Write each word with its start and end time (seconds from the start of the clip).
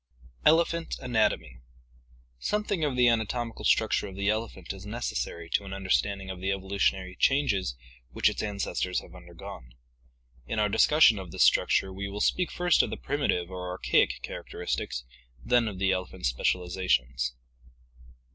ELEPHANT 0.47 0.97
ANATOMY 0.99 1.61
Something 2.39 2.83
of 2.83 2.95
the 2.95 3.07
anatomical 3.07 3.63
structure 3.63 4.07
of 4.07 4.15
the 4.15 4.29
elephant 4.31 4.73
is 4.73 4.83
neces 4.83 5.17
sary 5.17 5.47
to 5.51 5.63
an 5.63 5.73
understanding 5.73 6.31
of 6.31 6.41
the 6.41 6.51
evolutionary 6.51 7.15
changes 7.15 7.75
which 8.09 8.27
its 8.27 8.41
ancestors 8.41 9.01
have 9.01 9.13
undergone. 9.13 9.75
In 10.47 10.57
our 10.57 10.69
discussion 10.69 11.19
of 11.19 11.29
this 11.29 11.43
structure 11.43 11.93
we 11.93 12.09
will 12.09 12.19
speak 12.19 12.49
first 12.49 12.81
of 12.81 12.89
the 12.89 12.97
primitive 12.97 13.51
or 13.51 13.69
archaic 13.69 14.23
characteristics, 14.23 15.03
then 15.45 15.67
of 15.67 15.77
the 15.77 15.91
elephant's 15.91 16.29
specializations. 16.29 17.35